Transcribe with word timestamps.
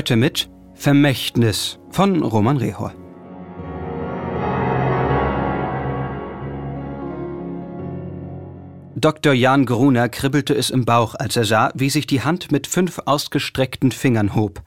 Heute 0.00 0.16
mit 0.16 0.48
Vermächtnis 0.72 1.78
von 1.90 2.22
Roman 2.22 2.56
Rehor. 2.56 2.94
Dr. 8.94 9.34
Jan 9.34 9.66
Gruner 9.66 10.08
kribbelte 10.08 10.54
es 10.54 10.70
im 10.70 10.86
Bauch, 10.86 11.14
als 11.16 11.36
er 11.36 11.44
sah, 11.44 11.70
wie 11.74 11.90
sich 11.90 12.06
die 12.06 12.22
Hand 12.22 12.50
mit 12.50 12.66
fünf 12.66 13.02
ausgestreckten 13.04 13.92
Fingern 13.92 14.34
hob. 14.34 14.62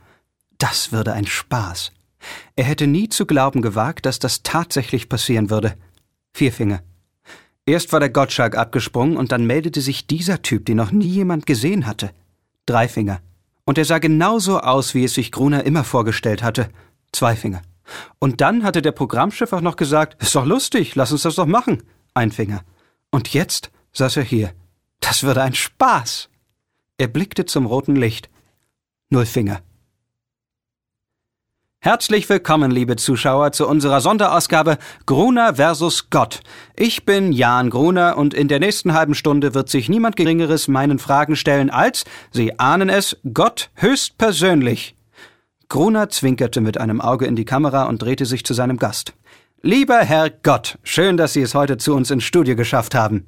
Das 0.59 0.91
würde 0.91 1.13
ein 1.13 1.25
Spaß. 1.25 1.93
Er 2.55 2.65
hätte 2.65 2.85
nie 2.85 3.09
zu 3.09 3.25
glauben 3.25 3.63
gewagt, 3.63 4.05
dass 4.05 4.19
das 4.19 4.43
tatsächlich 4.43 5.09
passieren 5.09 5.49
würde. 5.49 5.73
Vier 6.31 6.53
Finger. 6.53 6.83
Erst 7.65 7.91
war 7.91 7.99
der 7.99 8.11
Gottschalk 8.11 8.55
abgesprungen 8.55 9.17
und 9.17 9.31
dann 9.31 9.47
meldete 9.47 9.81
sich 9.81 10.05
dieser 10.05 10.43
Typ, 10.43 10.67
den 10.67 10.77
noch 10.77 10.91
nie 10.91 11.07
jemand 11.07 11.47
gesehen 11.47 11.87
hatte. 11.87 12.11
Drei 12.67 12.87
Finger. 12.87 13.19
Und 13.65 13.77
er 13.77 13.85
sah 13.85 13.99
genauso 13.99 14.59
aus, 14.59 14.93
wie 14.93 15.03
es 15.03 15.13
sich 15.13 15.31
Gruner 15.31 15.63
immer 15.65 15.83
vorgestellt 15.83 16.43
hatte. 16.43 16.69
Zwei 17.11 17.35
Finger. 17.35 17.61
Und 18.19 18.41
dann 18.41 18.63
hatte 18.63 18.81
der 18.81 18.91
Programmchef 18.91 19.53
auch 19.53 19.61
noch 19.61 19.75
gesagt, 19.75 20.21
ist 20.21 20.35
doch 20.35 20.45
lustig, 20.45 20.95
lass 20.95 21.11
uns 21.11 21.23
das 21.23 21.35
doch 21.35 21.45
machen. 21.45 21.83
Ein 22.13 22.31
Finger. 22.31 22.63
Und 23.11 23.33
jetzt 23.33 23.71
saß 23.93 24.17
er 24.17 24.23
hier. 24.23 24.53
Das 24.99 25.23
würde 25.23 25.41
ein 25.41 25.53
Spaß. 25.53 26.29
Er 26.97 27.07
blickte 27.07 27.45
zum 27.45 27.65
roten 27.65 27.95
Licht. 27.95 28.29
Null 29.09 29.25
Finger. 29.25 29.61
Herzlich 31.85 32.29
willkommen, 32.29 32.71
liebe 32.71 32.95
Zuschauer, 32.95 33.51
zu 33.51 33.67
unserer 33.67 33.99
Sonderausgabe 33.99 34.77
Gruner 35.05 35.55
versus 35.55 36.09
Gott. 36.09 36.39
Ich 36.77 37.03
bin 37.03 37.33
Jan 37.33 37.69
Gruner 37.69 38.15
und 38.15 38.33
in 38.33 38.47
der 38.47 38.61
nächsten 38.61 38.93
halben 38.93 39.15
Stunde 39.15 39.53
wird 39.53 39.67
sich 39.67 39.89
niemand 39.89 40.15
Geringeres 40.15 40.69
meinen 40.69 40.97
Fragen 40.97 41.35
stellen 41.35 41.69
als, 41.69 42.05
Sie 42.31 42.57
ahnen 42.57 42.87
es, 42.87 43.17
Gott 43.33 43.69
höchstpersönlich. 43.75 44.95
Gruner 45.67 46.07
zwinkerte 46.07 46.61
mit 46.61 46.77
einem 46.77 47.01
Auge 47.01 47.25
in 47.25 47.35
die 47.35 47.43
Kamera 47.43 47.83
und 47.83 48.01
drehte 48.01 48.25
sich 48.25 48.45
zu 48.45 48.53
seinem 48.53 48.77
Gast. 48.77 49.13
Lieber 49.61 49.99
Herr 49.99 50.29
Gott, 50.29 50.77
schön, 50.83 51.17
dass 51.17 51.33
Sie 51.33 51.41
es 51.41 51.53
heute 51.53 51.75
zu 51.75 51.95
uns 51.95 52.09
ins 52.11 52.23
Studio 52.23 52.55
geschafft 52.55 52.95
haben. 52.95 53.25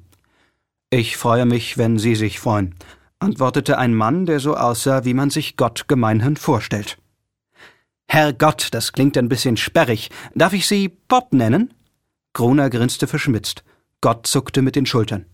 Ich 0.88 1.18
freue 1.18 1.44
mich, 1.44 1.76
wenn 1.76 1.98
Sie 1.98 2.14
sich 2.14 2.40
freuen, 2.40 2.74
antwortete 3.18 3.76
ein 3.76 3.92
Mann, 3.92 4.24
der 4.24 4.40
so 4.40 4.56
aussah, 4.56 5.04
wie 5.04 5.12
man 5.12 5.28
sich 5.28 5.58
Gott 5.58 5.88
gemeinhin 5.88 6.36
vorstellt. 6.36 6.96
Herr 8.08 8.32
Gott, 8.32 8.68
das 8.70 8.92
klingt 8.92 9.16
ein 9.18 9.28
bisschen 9.28 9.56
sperrig. 9.56 10.10
Darf 10.34 10.52
ich 10.52 10.66
Sie 10.66 10.88
Bob 10.88 11.32
nennen? 11.32 11.74
Gruner 12.32 12.70
grinste 12.70 13.06
verschmitzt. 13.06 13.64
Gott 14.00 14.26
zuckte 14.26 14.62
mit 14.62 14.76
den 14.76 14.86
Schultern. 14.86 15.26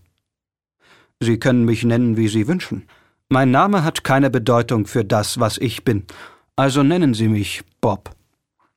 Sie 1.19 1.37
können 1.37 1.65
mich 1.65 1.83
nennen, 1.83 2.17
wie 2.17 2.27
Sie 2.27 2.47
wünschen. 2.47 2.87
Mein 3.29 3.51
Name 3.51 3.83
hat 3.83 4.03
keine 4.03 4.29
Bedeutung 4.29 4.85
für 4.85 5.05
das, 5.05 5.39
was 5.39 5.57
ich 5.57 5.83
bin. 5.83 6.05
Also 6.55 6.83
nennen 6.83 7.13
Sie 7.13 7.27
mich 7.27 7.63
Bob. 7.81 8.11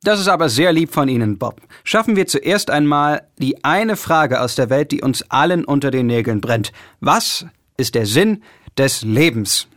Das 0.02 0.20
ist 0.20 0.28
aber 0.28 0.48
sehr 0.48 0.72
lieb 0.72 0.92
von 0.92 1.08
Ihnen, 1.08 1.38
Bob. 1.38 1.60
Schaffen 1.82 2.16
wir 2.16 2.26
zuerst 2.26 2.70
einmal 2.70 3.26
die 3.38 3.64
eine 3.64 3.96
Frage 3.96 4.40
aus 4.40 4.54
der 4.54 4.70
Welt, 4.70 4.92
die 4.92 5.02
uns 5.02 5.28
allen 5.30 5.64
unter 5.64 5.90
den 5.90 6.06
Nägeln 6.06 6.40
brennt. 6.40 6.72
Was 7.00 7.46
ist 7.76 7.94
der 7.94 8.06
Sinn 8.06 8.42
des 8.78 9.02
Lebens? 9.02 9.68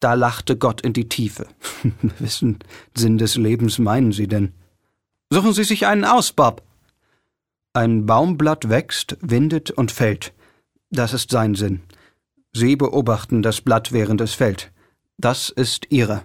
Da 0.00 0.14
lachte 0.14 0.56
Gott 0.56 0.80
in 0.80 0.94
die 0.94 1.08
Tiefe. 1.08 1.46
Wessen 2.18 2.58
Sinn 2.96 3.18
des 3.18 3.36
Lebens 3.36 3.78
meinen 3.78 4.12
Sie 4.12 4.26
denn? 4.26 4.52
Suchen 5.30 5.52
Sie 5.52 5.64
sich 5.64 5.86
einen 5.86 6.04
aus, 6.04 6.32
Bob. 6.32 6.62
Ein 7.74 8.06
Baumblatt 8.06 8.68
wächst, 8.68 9.16
windet 9.20 9.70
und 9.70 9.92
fällt. 9.92 10.32
Das 10.90 11.12
ist 11.12 11.30
sein 11.30 11.54
Sinn. 11.54 11.82
Sie 12.52 12.74
beobachten 12.74 13.42
das 13.42 13.60
Blatt, 13.60 13.92
während 13.92 14.20
es 14.20 14.34
fällt. 14.34 14.72
Das 15.18 15.50
ist 15.50 15.86
Ihre. 15.90 16.22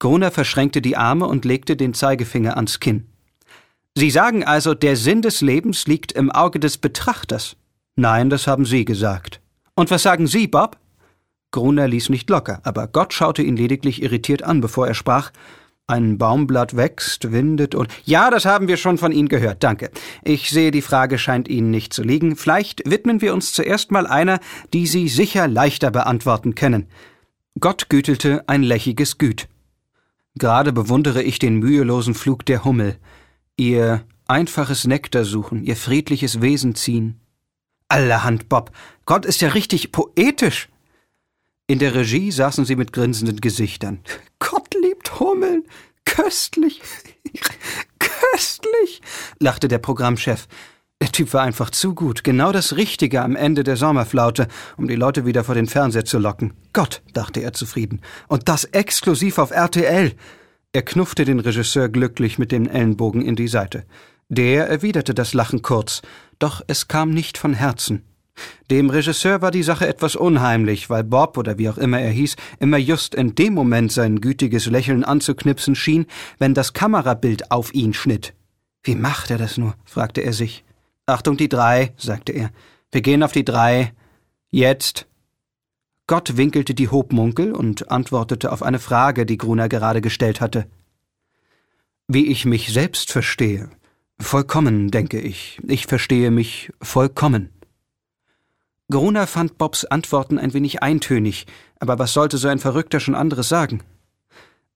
Gruner 0.00 0.30
verschränkte 0.30 0.82
die 0.82 0.96
Arme 0.96 1.26
und 1.26 1.44
legte 1.44 1.76
den 1.76 1.94
Zeigefinger 1.94 2.56
ans 2.56 2.80
Kinn. 2.80 3.06
Sie 3.94 4.10
sagen 4.10 4.44
also, 4.44 4.74
der 4.74 4.96
Sinn 4.96 5.20
des 5.20 5.42
Lebens 5.42 5.86
liegt 5.86 6.12
im 6.12 6.32
Auge 6.32 6.58
des 6.58 6.78
Betrachters? 6.78 7.56
Nein, 7.96 8.30
das 8.30 8.46
haben 8.46 8.64
Sie 8.64 8.84
gesagt. 8.84 9.40
Und 9.74 9.90
was 9.90 10.02
sagen 10.02 10.26
Sie, 10.26 10.48
Bob? 10.48 10.78
Gruner 11.50 11.88
ließ 11.88 12.08
nicht 12.10 12.30
locker, 12.30 12.60
aber 12.64 12.86
Gott 12.86 13.12
schaute 13.12 13.42
ihn 13.42 13.56
lediglich 13.56 14.02
irritiert 14.02 14.42
an, 14.42 14.60
bevor 14.60 14.86
er 14.86 14.94
sprach. 14.94 15.30
Ein 15.86 16.18
Baumblatt 16.18 16.76
wächst, 16.76 17.32
windet 17.32 17.74
und. 17.74 17.88
Ja, 18.04 18.30
das 18.30 18.44
haben 18.44 18.68
wir 18.68 18.76
schon 18.76 18.96
von 18.96 19.10
Ihnen 19.10 19.28
gehört, 19.28 19.64
danke. 19.64 19.90
Ich 20.22 20.50
sehe, 20.50 20.70
die 20.70 20.82
Frage 20.82 21.18
scheint 21.18 21.48
Ihnen 21.48 21.72
nicht 21.72 21.92
zu 21.92 22.04
liegen. 22.04 22.36
Vielleicht 22.36 22.88
widmen 22.88 23.20
wir 23.20 23.34
uns 23.34 23.52
zuerst 23.52 23.90
mal 23.90 24.06
einer, 24.06 24.38
die 24.72 24.86
Sie 24.86 25.08
sicher 25.08 25.48
leichter 25.48 25.90
beantworten 25.90 26.54
können. 26.54 26.86
Gott 27.58 27.88
gütelte 27.88 28.44
ein 28.46 28.62
lächiges 28.62 29.18
Güt. 29.18 29.48
Gerade 30.36 30.72
bewundere 30.72 31.22
ich 31.22 31.40
den 31.40 31.56
mühelosen 31.56 32.14
Flug 32.14 32.46
der 32.46 32.64
Hummel, 32.64 32.96
ihr 33.56 34.04
einfaches 34.28 34.86
Nektar 34.86 35.24
suchen, 35.24 35.64
ihr 35.64 35.76
friedliches 35.76 36.40
Wesen 36.40 36.76
ziehen. 36.76 37.20
Allerhand, 37.88 38.48
Bob. 38.48 38.70
Gott 39.04 39.26
ist 39.26 39.40
ja 39.40 39.48
richtig 39.48 39.90
poetisch. 39.90 40.68
In 41.70 41.78
der 41.78 41.94
Regie 41.94 42.32
saßen 42.32 42.64
sie 42.64 42.74
mit 42.74 42.92
grinsenden 42.92 43.40
Gesichtern. 43.40 44.00
Gott 44.40 44.74
liebt 44.74 45.20
Hummeln. 45.20 45.62
Köstlich. 46.04 46.82
Köstlich, 48.00 49.00
lachte 49.38 49.68
der 49.68 49.78
Programmchef. 49.78 50.48
Der 51.00 51.12
Typ 51.12 51.32
war 51.32 51.42
einfach 51.42 51.70
zu 51.70 51.94
gut, 51.94 52.24
genau 52.24 52.50
das 52.50 52.74
Richtige 52.74 53.22
am 53.22 53.36
Ende 53.36 53.62
der 53.62 53.76
Sommerflaute, 53.76 54.48
um 54.78 54.88
die 54.88 54.96
Leute 54.96 55.26
wieder 55.26 55.44
vor 55.44 55.54
den 55.54 55.68
Fernseher 55.68 56.04
zu 56.04 56.18
locken. 56.18 56.54
Gott, 56.72 57.02
dachte 57.12 57.38
er 57.38 57.52
zufrieden. 57.52 58.00
Und 58.26 58.48
das 58.48 58.64
exklusiv 58.64 59.38
auf 59.38 59.52
RTL. 59.52 60.14
Er 60.72 60.82
knuffte 60.82 61.24
den 61.24 61.38
Regisseur 61.38 61.88
glücklich 61.88 62.36
mit 62.36 62.50
dem 62.50 62.66
Ellenbogen 62.66 63.22
in 63.22 63.36
die 63.36 63.46
Seite. 63.46 63.84
Der 64.28 64.66
erwiderte 64.66 65.14
das 65.14 65.34
Lachen 65.34 65.62
kurz, 65.62 66.02
doch 66.40 66.62
es 66.66 66.88
kam 66.88 67.10
nicht 67.10 67.38
von 67.38 67.54
Herzen. 67.54 68.09
Dem 68.70 68.90
Regisseur 68.90 69.42
war 69.42 69.50
die 69.50 69.62
Sache 69.62 69.86
etwas 69.86 70.16
unheimlich, 70.16 70.90
weil 70.90 71.04
Bob 71.04 71.36
oder 71.36 71.58
wie 71.58 71.68
auch 71.68 71.78
immer 71.78 72.00
er 72.00 72.10
hieß, 72.10 72.36
immer 72.58 72.78
just 72.78 73.14
in 73.14 73.34
dem 73.34 73.54
Moment 73.54 73.92
sein 73.92 74.20
gütiges 74.20 74.66
Lächeln 74.66 75.04
anzuknipsen 75.04 75.74
schien, 75.74 76.06
wenn 76.38 76.54
das 76.54 76.72
Kamerabild 76.72 77.50
auf 77.50 77.74
ihn 77.74 77.94
schnitt. 77.94 78.34
Wie 78.82 78.94
macht 78.94 79.30
er 79.30 79.38
das 79.38 79.58
nur? 79.58 79.74
fragte 79.84 80.20
er 80.22 80.32
sich. 80.32 80.64
Achtung, 81.06 81.36
die 81.36 81.48
drei, 81.48 81.92
sagte 81.96 82.32
er. 82.32 82.50
Wir 82.92 83.02
gehen 83.02 83.22
auf 83.22 83.32
die 83.32 83.44
drei. 83.44 83.92
Jetzt. 84.50 85.06
Gott 86.06 86.36
winkelte 86.36 86.74
die 86.74 86.88
Hobmunkel 86.88 87.52
und 87.52 87.90
antwortete 87.90 88.50
auf 88.52 88.62
eine 88.62 88.78
Frage, 88.78 89.26
die 89.26 89.38
Gruner 89.38 89.68
gerade 89.68 90.00
gestellt 90.00 90.40
hatte. 90.40 90.66
Wie 92.08 92.26
ich 92.26 92.44
mich 92.44 92.72
selbst 92.72 93.12
verstehe. 93.12 93.70
Vollkommen, 94.18 94.90
denke 94.90 95.20
ich. 95.20 95.60
Ich 95.66 95.86
verstehe 95.86 96.30
mich 96.30 96.72
vollkommen. 96.82 97.50
Gruner 98.90 99.26
fand 99.26 99.56
Bobs 99.56 99.84
Antworten 99.84 100.38
ein 100.38 100.52
wenig 100.52 100.82
eintönig, 100.82 101.46
aber 101.78 101.98
was 101.98 102.12
sollte 102.12 102.38
so 102.38 102.48
ein 102.48 102.58
Verrückter 102.58 103.00
schon 103.00 103.14
anderes 103.14 103.48
sagen? 103.48 103.82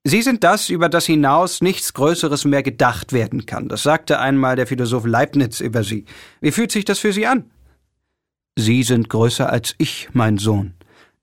Sie 0.05 0.23
sind 0.23 0.45
das, 0.45 0.69
über 0.69 0.89
das 0.89 1.07
hinaus 1.07 1.63
nichts 1.63 1.95
Größeres 1.95 2.45
mehr 2.45 2.63
gedacht 2.63 3.13
werden 3.13 3.47
kann. 3.47 3.69
Das 3.69 3.83
sagte 3.83 4.21
einmal 4.21 4.55
der 4.55 4.67
Philosoph 4.67 5.07
Leibniz 5.07 5.61
über 5.61 5.83
Sie. 5.83 6.05
Wie 6.41 6.53
fühlt 6.53 6.71
sich 6.71 6.85
das 6.85 6.99
für 6.99 7.13
Sie 7.13 7.27
an? 7.27 7.51
Sie 8.57 8.83
sind 8.83 9.09
größer 9.09 9.51
als 9.51 9.75
ich, 9.79 10.09
mein 10.13 10.39
Sohn. 10.39 10.75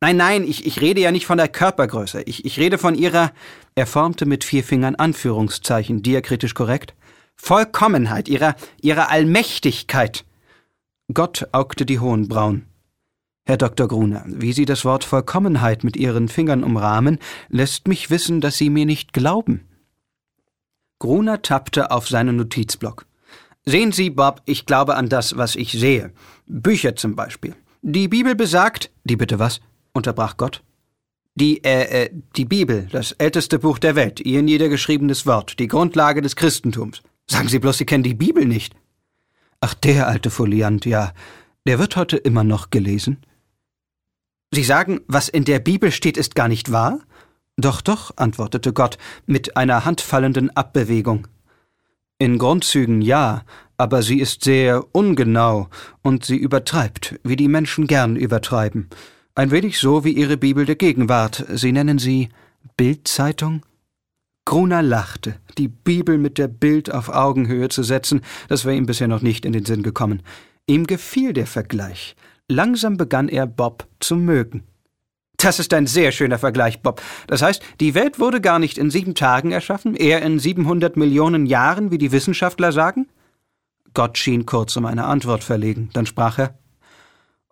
Nein, 0.02 0.18
nein, 0.18 0.44
ich, 0.44 0.66
ich 0.66 0.82
rede 0.82 1.00
ja 1.00 1.12
nicht 1.12 1.28
von 1.28 1.38
der 1.38 1.48
Körpergröße. 1.48 2.24
Ich, 2.24 2.44
ich 2.44 2.60
rede 2.60 2.80
von 2.80 2.96
Ihrer. 2.96 3.32
Er 3.76 3.86
formte 3.86 4.26
mit 4.26 4.44
vier 4.44 4.64
Fingern 4.64 4.96
Anführungszeichen, 4.96 6.02
diakritisch 6.02 6.56
korrekt. 6.56 6.96
Vollkommenheit, 7.36 8.28
Ihrer, 8.28 8.56
Ihrer 8.82 9.12
Allmächtigkeit. 9.12 10.26
Gott 11.14 11.48
augte 11.52 11.86
die 11.86 12.00
hohen 12.00 12.28
Brauen. 12.28 12.66
Herr 13.46 13.58
Dr. 13.58 13.88
Gruner, 13.88 14.24
wie 14.28 14.54
Sie 14.54 14.66
das 14.66 14.86
Wort 14.86 15.04
Vollkommenheit 15.04 15.84
mit 15.84 15.98
Ihren 15.98 16.28
Fingern 16.28 16.64
umrahmen, 16.64 17.18
lässt 17.50 17.88
mich 17.88 18.10
wissen, 18.10 18.40
dass 18.40 18.58
Sie 18.58 18.70
mir 18.70 18.86
nicht 18.86 19.14
glauben. 19.14 19.68
Gruner 21.00 21.42
tappte 21.42 21.90
auf 21.90 22.08
seinen 22.08 22.36
Notizblock. 22.36 23.06
Sehen 23.66 23.92
Sie, 23.92 24.10
Bob, 24.12 24.42
ich 24.46 24.66
glaube 24.66 24.96
an 24.96 25.10
das, 25.10 25.38
was 25.38 25.56
ich 25.56 25.72
sehe. 25.72 26.14
Bücher 26.46 26.96
zum 26.96 27.16
Beispiel. 27.16 27.56
Die 27.82 28.08
Bibel 28.08 28.36
besagt. 28.36 28.92
Die 29.04 29.16
bitte 29.16 29.40
was? 29.40 29.62
unterbrach 29.94 30.38
Gott. 30.38 30.64
Die, 31.36 31.64
äh, 31.64 32.06
äh, 32.06 32.10
die 32.36 32.46
Bibel, 32.46 32.88
das 32.92 33.14
älteste 33.14 33.60
Buch 33.60 33.80
der 33.80 33.96
Welt, 33.96 34.20
Ihr 34.20 34.42
niedergeschriebenes 34.42 35.26
Wort, 35.26 35.60
die 35.60 35.68
Grundlage 35.68 36.22
des 36.22 36.36
Christentums. 36.36 37.02
Sagen 37.28 37.48
Sie 37.48 37.60
bloß, 37.60 37.78
Sie 37.78 37.86
kennen 37.86 38.04
die 38.04 38.14
Bibel 38.14 38.46
nicht. 38.46 38.76
Ach, 39.60 39.74
der 39.74 40.08
alte 40.08 40.30
Foliant, 40.30 40.86
ja. 40.86 41.14
Der 41.66 41.80
wird 41.80 41.96
heute 41.96 42.18
immer 42.18 42.44
noch 42.44 42.70
gelesen. 42.70 43.18
Sie 44.52 44.64
sagen, 44.64 45.00
was 45.08 45.30
in 45.30 45.46
der 45.46 45.60
Bibel 45.60 45.92
steht, 45.92 46.18
ist 46.18 46.36
gar 46.36 46.50
nicht 46.50 46.74
wahr? 46.74 47.00
Doch, 47.56 47.82
doch, 47.82 48.12
antwortete 48.18 48.74
Gott 48.74 48.98
mit 49.26 49.56
einer 49.56 49.86
handfallenden 49.86 50.56
Abbewegung. 50.56 51.28
In 52.20 52.38
Grundzügen 52.38 53.02
ja, 53.02 53.44
aber 53.78 54.04
sie 54.04 54.20
ist 54.20 54.44
sehr 54.44 54.84
ungenau 54.92 55.70
und 56.02 56.26
sie 56.26 56.38
übertreibt, 56.38 57.20
wie 57.24 57.36
die 57.36 57.48
Menschen 57.48 57.88
gern 57.88 58.16
übertreiben. 58.16 58.90
Ein 59.36 59.52
wenig 59.52 59.80
so 59.80 60.04
wie 60.04 60.12
ihre 60.12 60.36
Bibel 60.38 60.66
der 60.66 60.76
Gegenwart. 60.76 61.46
Sie 61.54 61.72
nennen 61.72 61.98
sie 61.98 62.30
Bildzeitung? 62.76 63.64
Gruner 64.44 64.82
lachte. 64.82 65.36
Die 65.58 65.70
Bibel 65.70 66.18
mit 66.18 66.38
der 66.38 66.50
Bild 66.50 66.92
auf 66.92 67.08
Augenhöhe 67.10 67.70
zu 67.70 67.84
setzen, 67.84 68.22
das 68.50 68.66
war 68.66 68.74
ihm 68.74 68.86
bisher 68.86 69.08
noch 69.08 69.22
nicht 69.22 69.46
in 69.46 69.54
den 69.54 69.66
Sinn 69.66 69.82
gekommen. 69.82 70.22
Ihm 70.68 70.88
gefiel 70.88 71.32
der 71.32 71.48
Vergleich. 71.48 72.16
Langsam 72.52 72.98
begann 72.98 73.30
er 73.30 73.48
Bob 73.48 73.88
zu 74.02 74.18
mögen. 74.18 74.64
Das 75.38 75.58
ist 75.58 75.74
ein 75.74 75.88
sehr 75.88 76.12
schöner 76.12 76.38
Vergleich, 76.38 76.82
Bob. 76.82 77.02
Das 77.28 77.42
heißt, 77.42 77.64
die 77.80 77.96
Welt 77.96 78.20
wurde 78.20 78.42
gar 78.42 78.60
nicht 78.60 78.78
in 78.78 78.92
sieben 78.92 79.16
Tagen 79.16 79.52
erschaffen, 79.52 79.96
eher 79.96 80.22
in 80.22 80.38
700 80.38 80.98
Millionen 80.98 81.46
Jahren, 81.46 81.92
wie 81.92 81.98
die 81.98 82.12
Wissenschaftler 82.12 82.74
sagen? 82.74 83.08
Gott 83.94 84.18
schien 84.18 84.46
kurz 84.46 84.76
um 84.76 84.86
eine 84.86 85.06
Antwort 85.06 85.46
verlegen. 85.46 85.90
Dann 85.94 86.06
sprach 86.06 86.40
er: 86.40 86.60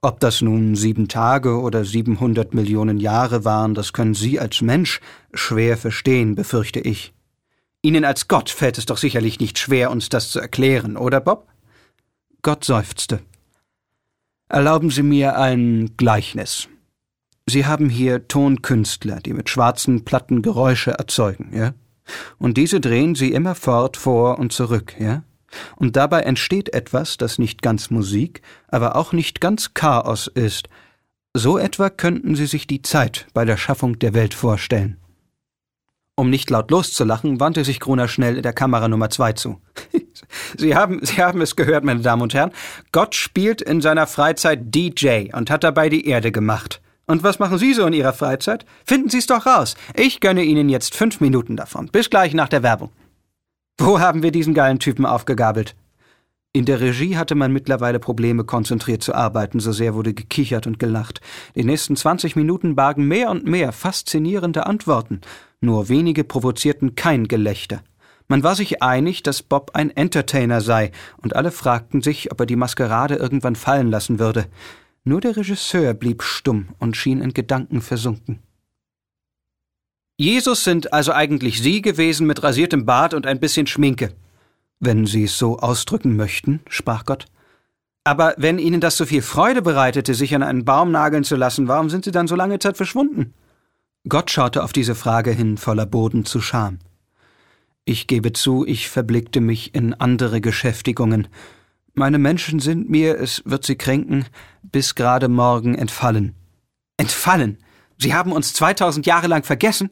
Ob 0.01 0.19
das 0.19 0.41
nun 0.41 0.75
sieben 0.75 1.07
Tage 1.07 1.59
oder 1.61 1.85
700 1.85 2.53
Millionen 2.53 2.97
Jahre 2.97 3.45
waren, 3.45 3.75
das 3.75 3.93
können 3.93 4.13
Sie 4.13 4.37
als 4.37 4.61
Mensch 4.61 4.99
schwer 5.33 5.77
verstehen, 5.77 6.35
befürchte 6.35 6.81
ich. 6.81 7.13
Ihnen 7.81 8.03
als 8.03 8.27
Gott 8.27 8.49
fällt 8.49 8.77
es 8.77 8.85
doch 8.85 8.97
sicherlich 8.97 9.39
nicht 9.39 9.57
schwer, 9.57 9.91
uns 9.91 10.09
das 10.09 10.29
zu 10.29 10.41
erklären, 10.41 10.97
oder 10.97 11.21
Bob? 11.21 11.47
Gott 12.41 12.65
seufzte. 12.65 13.21
Erlauben 14.51 14.89
Sie 14.89 15.03
mir 15.03 15.37
ein 15.37 15.91
Gleichnis. 15.95 16.69
Sie 17.45 17.67
haben 17.67 17.87
hier 17.87 18.27
Tonkünstler, 18.27 19.19
die 19.19 19.33
mit 19.33 19.47
schwarzen 19.47 20.05
Platten 20.05 20.41
Geräusche 20.41 20.89
erzeugen, 20.89 21.51
ja? 21.55 21.73
Und 22.39 22.57
diese 22.57 22.81
drehen 22.81 23.13
Sie 23.13 23.31
immerfort 23.31 23.95
vor 23.95 24.39
und 24.39 24.51
zurück, 24.51 24.95
ja? 24.99 25.21
Und 25.75 25.95
dabei 25.95 26.21
entsteht 26.21 26.73
etwas, 26.73 27.17
das 27.17 27.37
nicht 27.37 27.61
ganz 27.61 27.91
Musik, 27.91 28.41
aber 28.67 28.95
auch 28.95 29.13
nicht 29.13 29.39
ganz 29.39 29.75
Chaos 29.75 30.25
ist. 30.25 30.67
So 31.35 31.59
etwa 31.59 31.91
könnten 31.91 32.35
Sie 32.35 32.47
sich 32.47 32.65
die 32.65 32.81
Zeit 32.81 33.27
bei 33.35 33.45
der 33.45 33.57
Schaffung 33.57 33.99
der 33.99 34.15
Welt 34.15 34.33
vorstellen. 34.33 34.97
Um 36.15 36.31
nicht 36.31 36.49
laut 36.49 36.71
loszulachen, 36.71 37.39
wandte 37.39 37.63
sich 37.63 37.79
Gruner 37.79 38.07
schnell 38.07 38.41
der 38.41 38.53
Kamera 38.53 38.87
Nummer 38.87 39.11
zwei 39.11 39.33
zu. 39.33 39.61
Sie 40.57 40.75
haben, 40.75 41.03
Sie 41.03 41.21
haben 41.21 41.41
es 41.41 41.55
gehört, 41.55 41.83
meine 41.83 42.01
Damen 42.01 42.21
und 42.21 42.33
Herren. 42.33 42.51
Gott 42.91 43.15
spielt 43.15 43.61
in 43.61 43.81
seiner 43.81 44.07
Freizeit 44.07 44.73
DJ 44.73 45.33
und 45.33 45.49
hat 45.49 45.63
dabei 45.63 45.89
die 45.89 46.07
Erde 46.07 46.31
gemacht. 46.31 46.81
Und 47.05 47.23
was 47.23 47.39
machen 47.39 47.57
Sie 47.57 47.73
so 47.73 47.85
in 47.87 47.93
Ihrer 47.93 48.13
Freizeit? 48.13 48.65
Finden 48.85 49.09
Sie 49.09 49.17
es 49.17 49.25
doch 49.25 49.45
raus. 49.45 49.75
Ich 49.95 50.19
gönne 50.19 50.43
Ihnen 50.43 50.69
jetzt 50.69 50.95
fünf 50.95 51.21
Minuten 51.21 51.55
davon. 51.55 51.87
Bis 51.87 52.09
gleich 52.09 52.33
nach 52.33 52.49
der 52.49 52.61
Werbung. 52.61 52.91
Wo 53.79 53.99
haben 53.99 54.21
wir 54.21 54.31
diesen 54.31 54.53
geilen 54.53 54.79
Typen 54.79 55.05
aufgegabelt? 55.05 55.75
In 56.51 56.65
der 56.65 56.81
Regie 56.81 57.15
hatte 57.15 57.35
man 57.35 57.53
mittlerweile 57.53 57.99
Probleme, 57.99 58.43
konzentriert 58.43 59.03
zu 59.03 59.13
arbeiten, 59.13 59.59
so 59.59 59.71
sehr 59.71 59.93
wurde 59.93 60.15
gekichert 60.15 60.65
und 60.65 60.79
gelacht. 60.79 61.21
Die 61.55 61.63
nächsten 61.63 61.95
20 61.95 62.35
Minuten 62.35 62.75
bargen 62.75 63.07
mehr 63.07 63.29
und 63.29 63.45
mehr 63.45 63.71
faszinierende 63.71 64.65
Antworten, 64.65 65.21
nur 65.61 65.89
wenige 65.89 66.23
provozierten 66.23 66.95
kein 66.95 67.27
Gelächter. 67.27 67.81
Man 68.29 68.43
war 68.43 68.55
sich 68.55 68.83
einig, 68.83 69.23
dass 69.23 69.41
Bob 69.41 69.71
ein 69.73 69.89
Entertainer 69.89 70.61
sei, 70.61 70.91
und 71.17 71.35
alle 71.35 71.51
fragten 71.51 72.03
sich, 72.03 72.31
ob 72.31 72.39
er 72.39 72.45
die 72.45 72.55
Maskerade 72.55 73.15
irgendwann 73.15 73.55
fallen 73.55 73.89
lassen 73.89 74.19
würde. 74.19 74.45
Nur 75.03 75.19
der 75.19 75.35
Regisseur 75.35 75.95
blieb 75.95 76.21
stumm 76.21 76.69
und 76.77 76.95
schien 76.95 77.21
in 77.21 77.33
Gedanken 77.33 77.81
versunken. 77.81 78.39
Jesus 80.15 80.63
sind 80.63 80.93
also 80.93 81.11
eigentlich 81.11 81.63
Sie 81.63 81.81
gewesen 81.81 82.27
mit 82.27 82.43
rasiertem 82.43 82.85
Bart 82.85 83.15
und 83.15 83.25
ein 83.25 83.39
bisschen 83.39 83.65
Schminke. 83.65 84.13
Wenn 84.79 85.07
Sie 85.07 85.23
es 85.23 85.37
so 85.39 85.57
ausdrücken 85.57 86.15
möchten, 86.15 86.59
sprach 86.69 87.05
Gott. 87.05 87.25
Aber 88.03 88.35
wenn 88.37 88.59
Ihnen 88.59 88.79
das 88.79 88.95
so 88.95 89.05
viel 89.05 89.23
Freude 89.23 89.63
bereitete, 89.63 90.13
sich 90.13 90.35
an 90.35 90.43
einen 90.43 90.65
Baum 90.65 90.91
nageln 90.91 91.23
zu 91.23 91.35
lassen, 91.35 91.67
warum 91.67 91.89
sind 91.89 92.05
Sie 92.05 92.11
dann 92.11 92.27
so 92.27 92.35
lange 92.35 92.59
Zeit 92.59 92.77
verschwunden? 92.77 93.33
Gott 94.07 94.29
schaute 94.29 94.63
auf 94.63 94.71
diese 94.71 94.93
Frage 94.93 95.31
hin 95.31 95.57
voller 95.57 95.87
Boden 95.87 96.25
zu 96.25 96.41
Scham. 96.41 96.79
Ich 97.89 98.05
gebe 98.05 98.33
zu, 98.33 98.67
ich 98.67 98.87
verblickte 98.87 99.41
mich 99.41 99.73
in 99.73 99.95
andere 99.95 100.41
Geschäftigungen. 100.41 101.27
Meine 101.95 102.19
Menschen 102.19 102.59
sind 102.59 102.87
mir, 102.87 103.19
es 103.19 103.41
wird 103.45 103.65
sie 103.65 103.77
kränken, 103.77 104.25
bis 104.61 104.93
gerade 104.93 105.27
morgen 105.27 105.73
entfallen. 105.73 106.35
Entfallen? 106.97 107.57
Sie 107.97 108.13
haben 108.13 108.31
uns 108.31 108.53
2000 108.53 109.07
Jahre 109.07 109.25
lang 109.25 109.43
vergessen? 109.43 109.89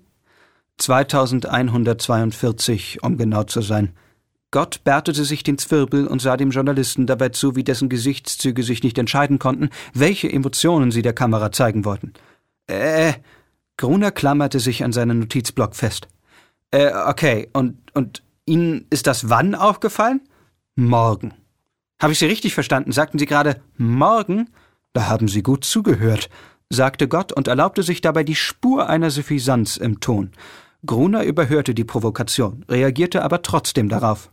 2142, 0.77 3.01
um 3.01 3.17
genau 3.17 3.45
zu 3.45 3.61
sein. 3.61 3.93
Gott 4.51 4.83
bärtete 4.83 5.25
sich 5.25 5.41
den 5.41 5.57
Zwirbel 5.57 6.05
und 6.05 6.21
sah 6.21 6.37
dem 6.37 6.51
Journalisten 6.51 7.07
dabei 7.07 7.29
zu, 7.29 7.55
wie 7.55 7.63
dessen 7.63 7.89
Gesichtszüge 7.89 8.61
sich 8.61 8.83
nicht 8.83 8.99
entscheiden 8.99 9.39
konnten, 9.39 9.71
welche 9.95 10.31
Emotionen 10.31 10.91
sie 10.91 11.01
der 11.01 11.13
Kamera 11.13 11.51
zeigen 11.51 11.83
wollten. 11.83 12.13
Äh, 12.67 13.13
Gruner 13.75 14.11
klammerte 14.11 14.59
sich 14.59 14.83
an 14.83 14.93
seinen 14.93 15.17
Notizblock 15.17 15.75
fest. 15.75 16.07
Äh, 16.71 16.91
okay, 16.93 17.49
und, 17.53 17.77
und 17.93 18.23
Ihnen 18.45 18.85
ist 18.89 19.07
das 19.07 19.29
wann 19.29 19.55
aufgefallen? 19.55 20.21
Morgen. 20.75 21.33
Habe 22.01 22.13
ich 22.13 22.19
Sie 22.19 22.25
richtig 22.25 22.53
verstanden? 22.53 22.91
Sagten 22.91 23.19
Sie 23.19 23.25
gerade 23.25 23.61
morgen? 23.77 24.49
Da 24.93 25.07
haben 25.07 25.27
Sie 25.27 25.43
gut 25.43 25.63
zugehört, 25.63 26.29
sagte 26.69 27.07
Gott 27.07 27.31
und 27.31 27.47
erlaubte 27.47 27.83
sich 27.83 28.01
dabei 28.01 28.23
die 28.23 28.35
Spur 28.35 28.89
einer 28.89 29.11
Suffisanz 29.11 29.77
im 29.77 29.99
Ton. 29.99 30.31
Gruner 30.85 31.23
überhörte 31.23 31.73
die 31.73 31.83
Provokation, 31.83 32.65
reagierte 32.69 33.23
aber 33.23 33.41
trotzdem 33.41 33.89
darauf. 33.89 34.31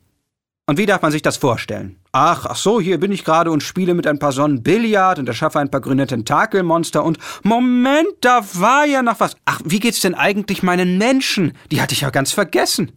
Und 0.67 0.79
wie 0.79 0.87
darf 0.87 1.03
man 1.03 1.13
sich 1.13 1.23
das 1.23 1.37
vorstellen? 1.37 1.99
Ach, 2.17 2.47
ach 2.49 2.55
so, 2.55 2.81
hier 2.81 3.01
bin 3.01 3.11
ich 3.11 3.25
gerade 3.25 3.51
und 3.51 3.65
spiele 3.65 3.93
mit 3.93 4.07
ein 4.07 4.21
paar 4.21 4.31
Sonnen 4.31 4.63
Billard 4.63 5.19
und 5.19 5.27
erschaffe 5.27 5.59
ein 5.59 5.69
paar 5.69 5.81
grüne 5.81 6.07
Tentakelmonster 6.07 7.03
und 7.03 7.19
Moment, 7.43 8.07
da 8.21 8.41
war 8.53 8.87
ja 8.87 9.03
noch 9.03 9.19
was. 9.19 9.37
Ach, 9.47 9.61
wie 9.65 9.81
geht's 9.81 9.99
denn 9.99 10.15
eigentlich 10.15 10.63
meinen 10.63 10.97
Menschen? 10.97 11.55
Die 11.73 11.83
hatte 11.83 11.93
ich 11.93 12.03
ja 12.03 12.11
ganz 12.11 12.31
vergessen. 12.31 12.93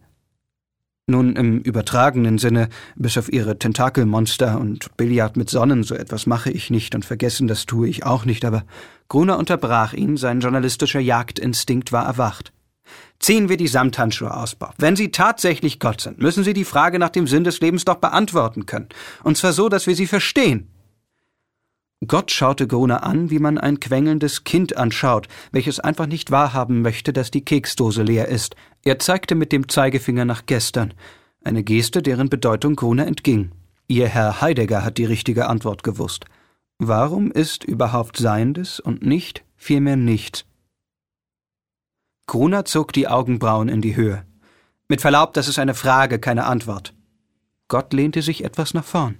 Nun, 1.08 1.34
im 1.34 1.58
übertragenen 1.58 2.38
Sinne, 2.38 2.68
bis 2.94 3.18
auf 3.18 3.32
ihre 3.32 3.58
Tentakelmonster 3.58 4.60
und 4.60 4.96
Billard 4.96 5.36
mit 5.36 5.50
Sonnen, 5.50 5.82
so 5.82 5.96
etwas 5.96 6.26
mache 6.26 6.52
ich 6.52 6.70
nicht 6.70 6.94
und 6.94 7.04
vergessen, 7.04 7.48
das 7.48 7.66
tue 7.66 7.88
ich 7.88 8.06
auch 8.06 8.24
nicht, 8.24 8.44
aber 8.44 8.62
Gruner 9.08 9.36
unterbrach 9.36 9.94
ihn, 9.94 10.16
sein 10.16 10.38
journalistischer 10.38 11.00
Jagdinstinkt 11.00 11.90
war 11.90 12.06
erwacht. 12.06 12.52
Ziehen 13.18 13.48
wir 13.48 13.56
die 13.56 13.68
Samthandschuhe 13.68 14.34
aus, 14.34 14.54
Bob. 14.54 14.74
Wenn 14.78 14.96
Sie 14.96 15.10
tatsächlich 15.10 15.80
Gott 15.80 16.00
sind, 16.00 16.18
müssen 16.18 16.44
Sie 16.44 16.52
die 16.52 16.64
Frage 16.64 16.98
nach 16.98 17.10
dem 17.10 17.26
Sinn 17.26 17.44
des 17.44 17.60
Lebens 17.60 17.84
doch 17.84 17.96
beantworten 17.96 18.66
können. 18.66 18.88
Und 19.24 19.36
zwar 19.36 19.52
so, 19.52 19.68
dass 19.68 19.86
wir 19.86 19.96
sie 19.96 20.06
verstehen. 20.06 20.68
Gott 22.06 22.30
schaute 22.30 22.68
Gruner 22.68 23.02
an, 23.02 23.30
wie 23.30 23.40
man 23.40 23.58
ein 23.58 23.80
quengelndes 23.80 24.44
Kind 24.44 24.76
anschaut, 24.76 25.26
welches 25.50 25.80
einfach 25.80 26.06
nicht 26.06 26.30
wahrhaben 26.30 26.80
möchte, 26.80 27.12
dass 27.12 27.32
die 27.32 27.44
Keksdose 27.44 28.04
leer 28.04 28.28
ist. 28.28 28.54
Er 28.84 29.00
zeigte 29.00 29.34
mit 29.34 29.50
dem 29.50 29.68
Zeigefinger 29.68 30.24
nach 30.24 30.46
gestern. 30.46 30.94
Eine 31.42 31.64
Geste, 31.64 32.00
deren 32.00 32.28
Bedeutung 32.28 32.76
Gruner 32.76 33.06
entging. 33.06 33.50
Ihr 33.88 34.06
Herr 34.06 34.40
Heidegger 34.40 34.84
hat 34.84 34.98
die 34.98 35.06
richtige 35.06 35.48
Antwort 35.48 35.82
gewusst. 35.82 36.26
Warum 36.78 37.32
ist 37.32 37.64
überhaupt 37.64 38.16
Seiendes 38.16 38.78
und 38.78 39.02
nicht 39.02 39.44
vielmehr 39.56 39.96
nichts? 39.96 40.44
Gruner 42.28 42.66
zog 42.66 42.92
die 42.92 43.08
Augenbrauen 43.08 43.70
in 43.70 43.80
die 43.80 43.96
Höhe. 43.96 44.22
Mit 44.86 45.00
Verlaub, 45.00 45.32
das 45.32 45.48
ist 45.48 45.58
eine 45.58 45.72
Frage, 45.72 46.18
keine 46.18 46.44
Antwort. 46.44 46.92
Gott 47.68 47.94
lehnte 47.94 48.20
sich 48.20 48.44
etwas 48.44 48.74
nach 48.74 48.84
vorn. 48.84 49.16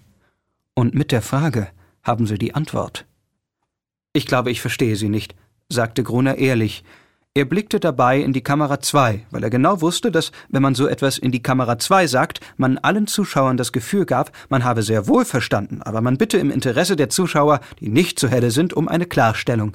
Und 0.75 0.95
mit 0.95 1.11
der 1.11 1.23
Frage 1.23 1.69
haben 2.03 2.27
Sie 2.27 2.37
die 2.37 2.55
Antwort. 2.55 3.07
Ich 4.13 4.27
glaube, 4.27 4.51
ich 4.51 4.61
verstehe 4.61 4.95
Sie 4.95 5.09
nicht, 5.09 5.35
sagte 5.71 6.03
Gruner 6.03 6.37
ehrlich. 6.37 6.85
Er 7.33 7.47
blickte 7.47 7.81
dabei 7.81 8.21
in 8.21 8.35
die 8.35 8.43
Kamera 8.43 8.79
2, 8.79 9.25
weil 9.31 9.43
er 9.43 9.51
genau 9.51 9.81
wusste, 9.81 10.13
dass, 10.13 10.31
wenn 10.51 10.61
man 10.61 10.75
so 10.75 10.87
etwas 10.87 11.17
in 11.17 11.33
die 11.33 11.43
Kamera 11.43 11.79
2 11.79 12.09
sagt, 12.09 12.41
man 12.59 12.77
allen 12.77 13.07
Zuschauern 13.07 13.57
das 13.57 13.73
Gefühl 13.73 14.05
gab, 14.05 14.33
man 14.51 14.65
habe 14.65 14.83
sehr 14.83 15.07
wohl 15.07 15.25
verstanden, 15.25 15.81
aber 15.81 16.03
man 16.03 16.19
bitte 16.19 16.37
im 16.37 16.51
Interesse 16.51 16.95
der 16.95 17.09
Zuschauer, 17.09 17.61
die 17.81 17.89
nicht 17.89 18.21
so 18.21 18.29
helle 18.29 18.51
sind, 18.51 18.75
um 18.75 18.87
eine 18.87 19.07
Klarstellung. 19.07 19.75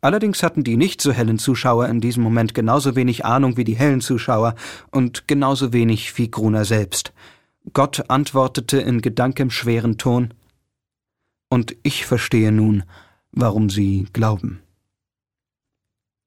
Allerdings 0.00 0.42
hatten 0.42 0.64
die 0.64 0.76
nicht 0.76 1.00
so 1.00 1.12
hellen 1.12 1.38
Zuschauer 1.38 1.88
in 1.88 2.00
diesem 2.00 2.22
Moment 2.22 2.54
genauso 2.54 2.96
wenig 2.96 3.24
Ahnung 3.24 3.56
wie 3.56 3.64
die 3.64 3.76
hellen 3.76 4.00
Zuschauer 4.00 4.54
und 4.90 5.28
genauso 5.28 5.72
wenig 5.72 6.16
wie 6.18 6.30
Gruner 6.30 6.64
selbst. 6.64 7.12
Gott 7.72 8.04
antwortete 8.08 8.78
in 8.78 9.02
gedankenschweren 9.02 9.98
Ton 9.98 10.34
Und 11.48 11.76
ich 11.82 12.06
verstehe 12.06 12.52
nun, 12.52 12.84
warum 13.32 13.70
Sie 13.70 14.06
glauben. 14.12 14.60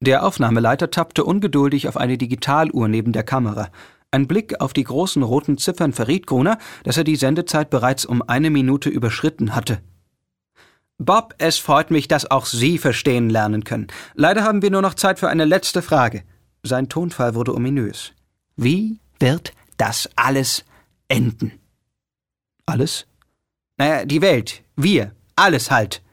Der 0.02 0.26
Aufnahmeleiter 0.26 0.92
tappte 0.92 1.26
ungeduldig 1.26 1.90
auf 1.90 1.98
eine 1.98 2.18
Digitaluhr 2.18 2.88
neben 2.88 3.12
der 3.12 3.24
Kamera. 3.24 3.70
Ein 4.12 4.28
Blick 4.28 4.60
auf 4.62 4.74
die 4.74 4.86
großen 4.86 5.22
roten 5.24 5.58
Ziffern 5.58 5.94
verriet 5.94 6.26
Gruner, 6.26 6.58
dass 6.84 6.98
er 6.98 7.04
die 7.04 7.18
Sendezeit 7.18 7.70
bereits 7.70 8.06
um 8.06 8.22
eine 8.22 8.50
Minute 8.50 8.90
überschritten 8.90 9.56
hatte. 9.56 9.82
Bob, 11.00 11.34
es 11.38 11.58
freut 11.58 11.92
mich, 11.92 12.10
dass 12.10 12.30
auch 12.30 12.46
Sie 12.46 12.78
verstehen 12.78 13.30
lernen 13.30 13.64
können. 13.64 13.88
Leider 14.16 14.44
haben 14.44 14.62
wir 14.62 14.70
nur 14.70 14.82
noch 14.82 14.94
Zeit 14.94 15.18
für 15.18 15.30
eine 15.30 15.46
letzte 15.46 15.82
Frage. 15.82 16.24
Sein 16.62 16.90
Tonfall 16.90 17.36
wurde 17.36 17.56
ominös. 17.56 18.12
Wie 18.58 19.00
wird 19.18 19.54
das 19.78 20.10
alles 20.18 20.66
enden? 21.08 21.54
Alles? 22.66 23.08
Naja, 23.78 24.06
die 24.06 24.22
Welt, 24.22 24.62
wir, 24.76 25.16
alles 25.38 25.72
halt. 25.72 26.04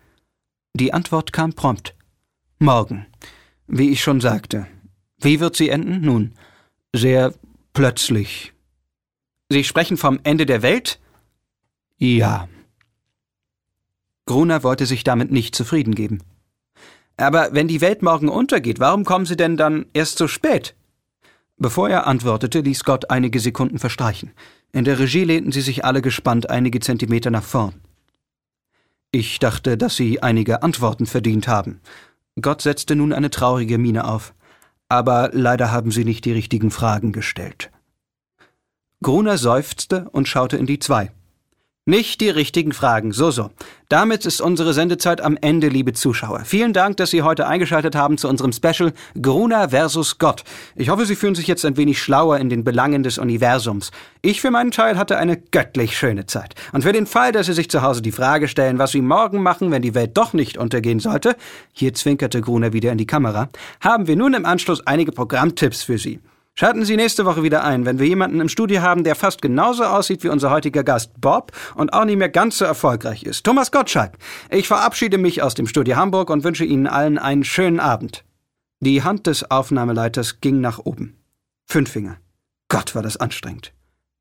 Die 0.73 0.95
Antwort 0.95 1.33
kam 1.33 1.53
prompt. 1.53 1.97
Morgen. 2.61 3.07
Wie 3.67 3.91
ich 3.91 4.01
schon 4.01 4.21
sagte. 4.21 4.69
Wie 5.19 5.41
wird 5.41 5.57
sie 5.57 5.69
enden? 5.69 6.01
Nun, 6.01 6.35
sehr 6.95 7.35
plötzlich. 7.73 8.53
Sie 9.49 9.65
sprechen 9.65 9.97
vom 9.97 10.21
Ende 10.23 10.47
der 10.47 10.63
Welt? 10.63 11.01
Ja. 11.99 12.49
Gruner 14.27 14.63
wollte 14.63 14.87
sich 14.87 15.05
damit 15.05 15.31
nicht 15.31 15.55
zufrieden 15.55 15.95
geben. 15.95 16.23
Aber 17.17 17.49
wenn 17.53 17.69
die 17.69 17.81
Welt 17.81 18.03
morgen 18.03 18.29
untergeht, 18.29 18.81
warum 18.81 19.05
kommen 19.05 19.25
Sie 19.25 19.37
denn 19.37 19.57
dann 19.57 19.87
erst 19.95 20.19
so 20.19 20.29
spät? 20.29 20.75
Bevor 21.57 21.89
er 21.89 22.07
antwortete, 22.07 22.61
ließ 22.61 22.85
Gott 22.85 23.11
einige 23.11 23.41
Sekunden 23.41 23.79
verstreichen. 23.79 24.33
In 24.73 24.85
der 24.85 24.99
Regie 24.99 25.25
lehnten 25.25 25.53
sie 25.53 25.63
sich 25.63 25.87
alle 25.87 26.03
gespannt 26.03 26.51
einige 26.51 26.81
Zentimeter 26.81 27.31
nach 27.31 27.45
vorn. 27.45 27.81
Ich 29.11 29.39
dachte, 29.39 29.79
dass 29.79 29.97
Sie 29.97 30.23
einige 30.23 30.63
Antworten 30.63 31.07
verdient 31.07 31.49
haben. 31.49 31.81
Gott 32.39 32.61
setzte 32.61 32.95
nun 32.95 33.15
eine 33.15 33.31
traurige 33.31 33.79
Miene 33.79 34.05
auf. 34.07 34.35
Aber 34.89 35.31
leider 35.33 35.73
haben 35.73 35.91
Sie 35.91 36.05
nicht 36.05 36.27
die 36.27 36.33
richtigen 36.33 36.71
Fragen 36.71 37.13
gestellt. 37.13 37.71
Gruner 39.03 39.39
seufzte 39.39 40.11
und 40.11 40.29
schaute 40.29 40.59
in 40.59 40.67
die 40.67 40.79
zwei. 40.79 41.13
Nicht 41.89 42.21
die 42.21 42.31
richtigen 42.31 42.73
Fragen. 42.73 43.13
So, 43.13 43.31
so. 43.31 43.51
Damit 43.89 44.27
ist 44.27 44.41
unsere 44.41 44.75
Sendezeit 44.75 45.21
am 45.21 45.39
Ende, 45.41 45.69
liebe 45.69 45.93
Zuschauer. 45.93 46.41
Vielen 46.45 46.73
Dank, 46.73 46.97
dass 46.97 47.11
Sie 47.11 47.23
heute 47.23 47.47
eingeschaltet 47.47 47.95
haben 47.95 48.19
zu 48.19 48.29
unserem 48.29 48.51
Special 48.51 48.93
Gruner 49.23 49.69
versus 49.69 50.19
Gott. 50.19 50.43
Ich 50.75 50.89
hoffe, 50.89 51.07
Sie 51.07 51.15
fühlen 51.15 51.37
sich 51.37 51.47
jetzt 51.47 51.65
ein 51.65 51.77
wenig 51.77 52.03
schlauer 52.03 52.39
in 52.39 52.49
den 52.49 52.65
Belangen 52.65 53.05
des 53.05 53.19
Universums. 53.19 53.93
Ich 54.21 54.41
für 54.41 54.51
meinen 54.51 54.73
Teil 54.73 54.99
hatte 54.99 55.17
eine 55.17 55.37
göttlich 55.37 55.97
schöne 55.97 56.27
Zeit. 56.27 56.57
Und 56.73 56.83
für 56.83 56.91
den 56.91 57.07
Fall, 57.07 57.31
dass 57.31 57.47
Sie 57.47 57.53
sich 57.53 57.71
zu 57.71 57.83
Hause 57.83 58.03
die 58.03 58.11
Frage 58.11 58.49
stellen, 58.49 58.81
was 58.81 58.91
Sie 58.91 59.01
morgen 59.01 59.41
machen, 59.41 59.71
wenn 59.71 59.83
die 59.83 59.95
Welt 59.95 60.17
doch 60.17 60.33
nicht 60.33 60.59
untergehen 60.59 60.99
sollte, 60.99 61.37
hier 61.73 61.95
zwinkerte 61.95 62.41
Gruner 62.41 62.73
wieder 62.73 62.91
in 62.91 62.99
die 62.99 63.07
Kamera, 63.07 63.49
haben 63.81 64.09
wir 64.09 64.17
nun 64.17 64.35
im 64.35 64.45
Anschluss 64.45 64.85
einige 64.89 65.13
Programmtipps 65.13 65.85
für 65.85 65.99
Sie. 65.99 66.19
Schalten 66.59 66.87
Sie 66.87 66.97
nächste 66.97 67.27
Woche 67.27 67.43
wieder 67.43 67.65
ein, 67.65 67.85
wenn 67.85 67.99
wir 67.99 68.07
jemanden 68.07 68.41
im 68.41 68.49
Studio 68.49 68.81
haben, 68.81 69.05
der 69.05 69.15
fast 69.15 69.43
genauso 69.43 69.85
aussieht 69.85 70.25
wie 70.25 70.31
unser 70.31 70.51
heutiger 70.51 70.85
Gast 70.85 71.21
Bob 71.21 71.53
und 71.75 71.93
auch 71.93 72.07
nicht 72.07 72.17
mehr 72.17 72.31
ganz 72.31 72.57
so 72.57 72.65
erfolgreich 72.65 73.25
ist. 73.25 73.45
Thomas 73.45 73.71
Gottschalk. 73.71 74.15
Ich 74.49 74.67
verabschiede 74.67 75.19
mich 75.19 75.43
aus 75.43 75.53
dem 75.53 75.67
Studio 75.67 75.97
Hamburg 75.97 76.31
und 76.31 76.45
wünsche 76.45 76.65
Ihnen 76.65 76.87
allen 76.87 77.19
einen 77.19 77.45
schönen 77.45 77.79
Abend. 77.79 78.25
Die 78.81 79.03
Hand 79.03 79.27
des 79.27 79.51
Aufnahmeleiters 79.51 80.41
ging 80.41 80.63
nach 80.63 80.79
oben. 80.79 81.19
Fünf 81.67 81.91
Finger. 81.91 82.17
Gott, 82.69 82.95
war 82.95 83.03
das 83.03 83.19
anstrengend. 83.19 83.75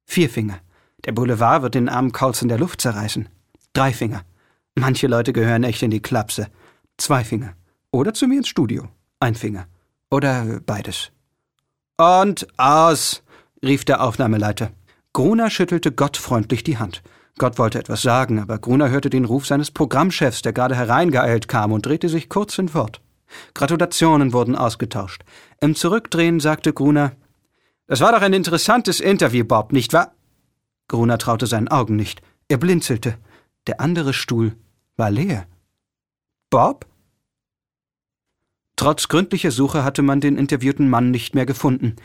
Vier 0.05 0.29
Finger. 0.29 0.59
Der 1.05 1.13
Boulevard 1.13 1.61
wird 1.61 1.75
den 1.75 1.87
armen 1.87 2.11
Kauz 2.11 2.41
in 2.41 2.49
der 2.49 2.59
Luft 2.59 2.81
zerreißen. 2.81 3.29
Drei 3.71 3.93
Finger. 3.93 4.23
Manche 4.75 5.07
Leute 5.07 5.31
gehören 5.31 5.63
echt 5.63 5.83
in 5.83 5.91
die 5.91 6.01
Klapse. 6.01 6.47
Zwei 6.97 7.23
Finger. 7.23 7.53
Oder 7.91 8.13
zu 8.13 8.27
mir 8.27 8.39
ins 8.39 8.49
Studio. 8.49 8.89
Ein 9.21 9.35
Finger. 9.35 9.67
Oder 10.09 10.59
beides. 10.65 11.13
Und 11.97 12.47
aus, 12.57 13.23
rief 13.63 13.85
der 13.85 14.01
Aufnahmeleiter. 14.03 14.71
Gruner 15.13 15.49
schüttelte 15.49 15.93
Gott 15.93 16.17
freundlich 16.17 16.63
die 16.63 16.77
Hand. 16.77 17.01
Gott 17.37 17.57
wollte 17.57 17.79
etwas 17.79 18.01
sagen, 18.01 18.39
aber 18.39 18.59
Gruner 18.59 18.89
hörte 18.89 19.09
den 19.09 19.25
Ruf 19.25 19.45
seines 19.45 19.71
Programmchefs, 19.71 20.41
der 20.41 20.53
gerade 20.53 20.75
hereingeeilt 20.75 21.47
kam, 21.47 21.71
und 21.71 21.85
drehte 21.85 22.09
sich 22.09 22.27
kurz 22.29 22.55
hinfort. 22.55 23.01
Gratulationen 23.53 24.33
wurden 24.33 24.55
ausgetauscht. 24.55 25.23
Im 25.61 25.75
Zurückdrehen 25.75 26.39
sagte 26.39 26.73
Gruner, 26.73 27.13
Das 27.87 28.01
war 28.01 28.11
doch 28.11 28.21
ein 28.21 28.33
interessantes 28.33 28.99
Interview, 28.99 29.45
Bob, 29.45 29.71
nicht 29.71 29.93
wahr? 29.93 30.13
Gruner 30.87 31.17
traute 31.17 31.47
seinen 31.47 31.67
Augen 31.67 31.95
nicht. 31.95 32.21
Er 32.47 32.57
blinzelte. 32.57 33.17
Der 33.67 33.79
andere 33.81 34.13
Stuhl 34.13 34.55
war 34.97 35.11
leer. 35.11 35.47
Bob? 36.49 36.85
Trotz 38.75 39.07
gründlicher 39.07 39.51
Suche 39.51 39.83
hatte 39.83 40.01
man 40.01 40.19
den 40.19 40.37
interviewten 40.37 40.89
Mann 40.89 41.11
nicht 41.11 41.35
mehr 41.35 41.45
gefunden. 41.45 41.95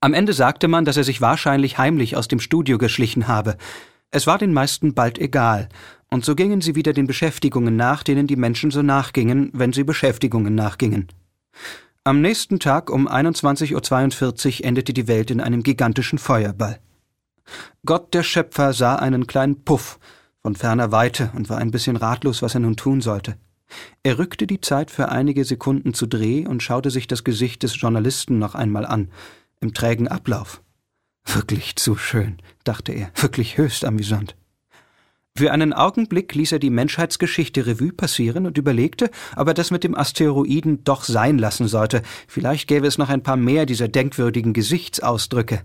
Am 0.00 0.14
Ende 0.14 0.32
sagte 0.32 0.68
man, 0.68 0.84
dass 0.84 0.96
er 0.96 1.04
sich 1.04 1.20
wahrscheinlich 1.20 1.78
heimlich 1.78 2.16
aus 2.16 2.28
dem 2.28 2.38
Studio 2.38 2.78
geschlichen 2.78 3.28
habe. 3.28 3.56
Es 4.10 4.26
war 4.26 4.38
den 4.38 4.52
meisten 4.52 4.94
bald 4.94 5.18
egal, 5.18 5.68
und 6.10 6.24
so 6.24 6.34
gingen 6.34 6.60
sie 6.60 6.74
wieder 6.74 6.92
den 6.92 7.06
Beschäftigungen 7.06 7.76
nach, 7.76 8.02
denen 8.02 8.26
die 8.26 8.36
Menschen 8.36 8.70
so 8.70 8.82
nachgingen, 8.82 9.50
wenn 9.52 9.72
sie 9.72 9.84
Beschäftigungen 9.84 10.54
nachgingen. 10.54 11.08
Am 12.04 12.22
nächsten 12.22 12.58
Tag 12.58 12.90
um 12.90 13.06
21.42 13.08 14.60
Uhr 14.60 14.64
endete 14.64 14.94
die 14.94 15.08
Welt 15.08 15.30
in 15.30 15.40
einem 15.40 15.62
gigantischen 15.62 16.18
Feuerball. 16.18 16.78
Gott 17.84 18.14
der 18.14 18.22
Schöpfer 18.22 18.72
sah 18.72 18.96
einen 18.96 19.26
kleinen 19.26 19.64
Puff 19.64 19.98
von 20.40 20.56
ferner 20.56 20.92
Weite 20.92 21.30
und 21.34 21.50
war 21.50 21.58
ein 21.58 21.70
bisschen 21.70 21.96
ratlos, 21.96 22.40
was 22.40 22.54
er 22.54 22.60
nun 22.60 22.76
tun 22.76 23.00
sollte. 23.00 23.36
Er 24.02 24.18
rückte 24.18 24.46
die 24.46 24.60
Zeit 24.60 24.90
für 24.90 25.10
einige 25.10 25.44
Sekunden 25.44 25.94
zu 25.94 26.06
Dreh 26.06 26.46
und 26.46 26.62
schaute 26.62 26.90
sich 26.90 27.06
das 27.06 27.24
Gesicht 27.24 27.62
des 27.62 27.80
Journalisten 27.80 28.38
noch 28.38 28.54
einmal 28.54 28.86
an, 28.86 29.10
im 29.60 29.74
trägen 29.74 30.08
Ablauf. 30.08 30.62
Wirklich 31.24 31.76
zu 31.76 31.96
schön, 31.96 32.38
dachte 32.64 32.92
er, 32.92 33.10
wirklich 33.16 33.58
höchst 33.58 33.84
amüsant. 33.84 34.34
Für 35.36 35.52
einen 35.52 35.72
Augenblick 35.72 36.34
ließ 36.34 36.52
er 36.52 36.58
die 36.58 36.70
Menschheitsgeschichte 36.70 37.64
Revue 37.66 37.92
passieren 37.92 38.44
und 38.44 38.58
überlegte, 38.58 39.08
ob 39.36 39.46
er 39.46 39.54
das 39.54 39.70
mit 39.70 39.84
dem 39.84 39.96
Asteroiden 39.96 40.82
doch 40.82 41.04
sein 41.04 41.38
lassen 41.38 41.68
sollte. 41.68 42.02
Vielleicht 42.26 42.66
gäbe 42.66 42.88
es 42.88 42.98
noch 42.98 43.08
ein 43.08 43.22
paar 43.22 43.36
mehr 43.36 43.64
dieser 43.64 43.86
denkwürdigen 43.86 44.52
Gesichtsausdrücke. 44.52 45.62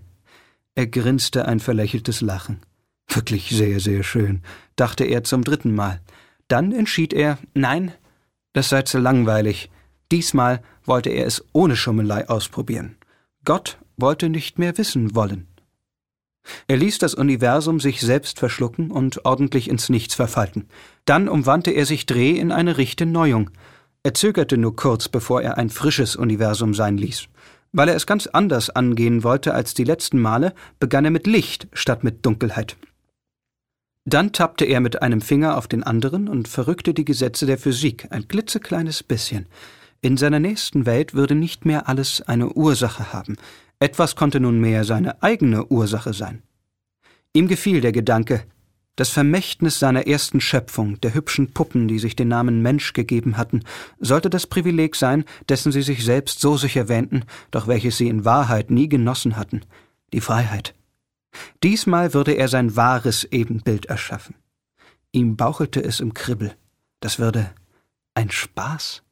Er 0.76 0.86
grinste 0.86 1.48
ein 1.48 1.58
verlächeltes 1.58 2.20
Lachen. 2.20 2.60
Wirklich 3.08 3.50
sehr, 3.50 3.80
sehr 3.80 4.04
schön, 4.04 4.42
dachte 4.76 5.04
er 5.04 5.24
zum 5.24 5.42
dritten 5.42 5.74
Mal. 5.74 6.00
Dann 6.48 6.72
entschied 6.72 7.12
er, 7.12 7.38
nein, 7.54 7.92
das 8.52 8.68
sei 8.68 8.82
zu 8.82 8.98
langweilig. 8.98 9.70
Diesmal 10.12 10.62
wollte 10.84 11.10
er 11.10 11.26
es 11.26 11.44
ohne 11.52 11.76
Schummelei 11.76 12.28
ausprobieren. 12.28 12.96
Gott 13.44 13.78
wollte 13.96 14.28
nicht 14.28 14.58
mehr 14.58 14.76
wissen 14.78 15.14
wollen. 15.14 15.48
Er 16.68 16.76
ließ 16.76 16.98
das 16.98 17.14
Universum 17.14 17.80
sich 17.80 18.00
selbst 18.00 18.38
verschlucken 18.38 18.90
und 18.90 19.24
ordentlich 19.24 19.68
ins 19.68 19.88
Nichts 19.88 20.14
verfalten. 20.14 20.68
Dann 21.04 21.28
umwandte 21.28 21.70
er 21.70 21.86
sich 21.86 22.06
Dreh 22.06 22.32
in 22.32 22.52
eine 22.52 22.76
richte 22.76 23.06
Neuung. 23.06 23.50
Er 24.02 24.14
zögerte 24.14 24.58
nur 24.58 24.76
kurz, 24.76 25.08
bevor 25.08 25.40
er 25.40 25.56
ein 25.56 25.70
frisches 25.70 26.16
Universum 26.16 26.74
sein 26.74 26.98
ließ. 26.98 27.28
Weil 27.72 27.88
er 27.88 27.96
es 27.96 28.06
ganz 28.06 28.26
anders 28.26 28.70
angehen 28.70 29.24
wollte 29.24 29.54
als 29.54 29.74
die 29.74 29.84
letzten 29.84 30.20
Male, 30.20 30.54
begann 30.78 31.06
er 31.06 31.10
mit 31.10 31.26
Licht 31.26 31.66
statt 31.72 32.04
mit 32.04 32.24
Dunkelheit. 32.24 32.76
Dann 34.04 34.32
tappte 34.32 34.66
er 34.66 34.80
mit 34.80 35.00
einem 35.00 35.22
Finger 35.22 35.56
auf 35.56 35.66
den 35.66 35.82
anderen 35.82 36.28
und 36.28 36.46
verrückte 36.46 36.92
die 36.92 37.06
Gesetze 37.06 37.46
der 37.46 37.56
Physik 37.58 38.08
ein 38.10 38.28
klitzekleines 38.28 39.02
bisschen. 39.02 39.46
In 40.02 40.18
seiner 40.18 40.40
nächsten 40.40 40.84
Welt 40.84 41.14
würde 41.14 41.34
nicht 41.34 41.64
mehr 41.64 41.88
alles 41.88 42.20
eine 42.20 42.50
Ursache 42.50 43.14
haben. 43.14 43.36
Etwas 43.78 44.14
konnte 44.14 44.40
nunmehr 44.40 44.84
seine 44.84 45.22
eigene 45.22 45.66
Ursache 45.66 46.12
sein. 46.12 46.42
Ihm 47.32 47.48
gefiel 47.48 47.80
der 47.80 47.92
Gedanke, 47.92 48.44
das 48.96 49.08
Vermächtnis 49.08 49.80
seiner 49.80 50.06
ersten 50.06 50.40
Schöpfung, 50.40 51.00
der 51.00 51.14
hübschen 51.14 51.52
Puppen, 51.52 51.88
die 51.88 51.98
sich 51.98 52.14
den 52.14 52.28
Namen 52.28 52.62
Mensch 52.62 52.92
gegeben 52.92 53.36
hatten, 53.36 53.62
sollte 53.98 54.30
das 54.30 54.46
Privileg 54.46 54.94
sein, 54.94 55.24
dessen 55.48 55.72
sie 55.72 55.82
sich 55.82 56.04
selbst 56.04 56.40
so 56.40 56.56
sicher 56.56 56.88
wähnten, 56.88 57.24
doch 57.50 57.66
welches 57.66 57.96
sie 57.96 58.08
in 58.08 58.24
Wahrheit 58.24 58.70
nie 58.70 58.88
genossen 58.88 59.36
hatten, 59.36 59.62
die 60.12 60.20
Freiheit. 60.20 60.74
Diesmal 61.62 62.14
würde 62.14 62.32
er 62.32 62.48
sein 62.48 62.76
wahres 62.76 63.24
Ebenbild 63.24 63.86
erschaffen. 63.86 64.34
Ihm 65.12 65.36
bauchelte 65.36 65.82
es 65.82 66.00
im 66.00 66.14
Kribbel. 66.14 66.56
Das 67.00 67.18
würde 67.18 67.52
ein 68.14 68.30
Spaß. 68.30 69.02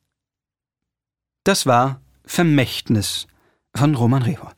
Das 1.45 1.67
war 1.67 2.01
Vermächtnis 2.25 3.27
von 3.75 3.95
Roman 3.95 4.23
Rehor. 4.23 4.55